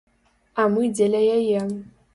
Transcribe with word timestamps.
А 0.63 0.65
мы 0.77 0.89
дзеля 0.97 1.21
яе. 1.39 1.61